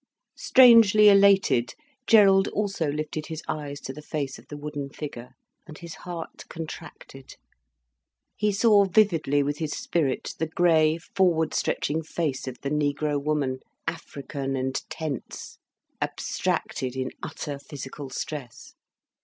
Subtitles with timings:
[0.39, 1.75] Strangely elated,
[2.07, 5.35] Gerald also lifted his eyes to the face of the wooden figure.
[5.67, 7.35] And his heart contracted.
[8.35, 13.59] He saw vividly with his spirit the grey, forward stretching face of the negro woman,
[13.85, 15.59] African and tense,
[16.01, 18.73] abstracted in utter physical stress.